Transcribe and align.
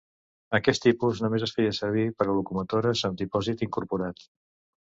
Aquest 0.59 0.81
tipus 0.85 1.19
només 1.25 1.45
es 1.47 1.53
feia 1.59 1.75
servir 1.81 2.07
per 2.21 2.27
a 2.27 2.31
locomotores 2.39 3.07
amb 3.11 3.23
dipòsit 3.23 3.63
incorporat. 3.69 4.27